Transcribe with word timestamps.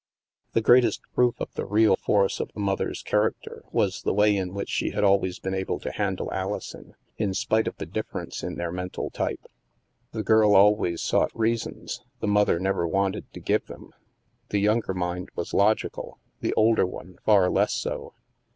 The 0.53 0.61
greatest 0.63 1.01
proof 1.13 1.35
of 1.39 1.53
the 1.53 1.63
real 1.67 1.95
force 1.95 2.39
of 2.39 2.51
the 2.53 2.59
mother's 2.59 3.03
character 3.03 3.61
was 3.71 4.01
the 4.01 4.15
way 4.15 4.35
in 4.35 4.55
which 4.55 4.69
she 4.71 4.89
had 4.89 5.03
always 5.03 5.37
been 5.37 5.53
able 5.53 5.79
to 5.79 5.91
handle 5.91 6.33
Alison, 6.33 6.95
in 7.19 7.35
spite 7.35 7.67
of 7.67 7.77
the 7.77 7.85
difference 7.85 8.41
in 8.41 8.55
their 8.55 8.71
mental 8.71 9.11
type. 9.11 9.45
The 10.11 10.23
girl 10.23 10.55
always 10.55 11.03
sought 11.03 11.29
reasons, 11.37 12.01
the 12.19 12.27
mother 12.27 12.57
never 12.57 12.87
wanted 12.87 13.31
to 13.33 13.39
give 13.39 13.67
them; 13.67 13.91
the 14.49 14.57
younger 14.59 14.95
mind 14.95 15.29
was 15.35 15.53
logical, 15.53 16.17
the 16.39 16.55
older 16.55 16.87
one 16.87 17.19
far 17.23 17.51
less 17.51 17.75
so. 17.75 18.15